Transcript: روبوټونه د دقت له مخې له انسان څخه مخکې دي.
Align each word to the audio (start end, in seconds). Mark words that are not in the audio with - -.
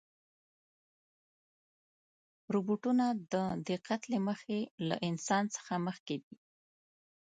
روبوټونه 2.53 3.05
د 3.33 3.35
دقت 3.69 4.01
له 4.13 4.19
مخې 4.27 4.59
له 4.87 4.95
انسان 5.09 5.43
څخه 5.55 5.73
مخکې 5.87 6.15
دي. 6.23 6.35